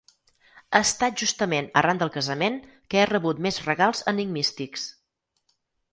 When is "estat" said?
0.85-1.19